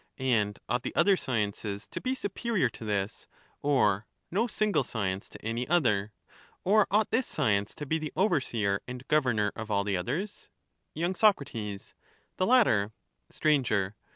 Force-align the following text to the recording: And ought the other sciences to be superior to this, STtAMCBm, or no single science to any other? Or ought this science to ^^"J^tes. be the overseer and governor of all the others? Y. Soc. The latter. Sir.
And 0.17 0.57
ought 0.67 0.81
the 0.81 0.95
other 0.95 1.15
sciences 1.15 1.85
to 1.89 2.01
be 2.01 2.15
superior 2.15 2.69
to 2.71 2.83
this, 2.83 3.27
STtAMCBm, 3.27 3.55
or 3.69 4.07
no 4.31 4.47
single 4.47 4.83
science 4.83 5.29
to 5.29 5.45
any 5.45 5.67
other? 5.67 6.11
Or 6.63 6.87
ought 6.89 7.11
this 7.11 7.27
science 7.27 7.75
to 7.75 7.85
^^"J^tes. 7.85 7.89
be 7.89 7.99
the 7.99 8.13
overseer 8.15 8.81
and 8.87 9.07
governor 9.07 9.51
of 9.55 9.69
all 9.69 9.83
the 9.83 9.97
others? 9.97 10.49
Y. 10.95 11.13
Soc. 11.13 11.45
The 11.45 11.93
latter. 12.47 12.93
Sir. 13.29 13.93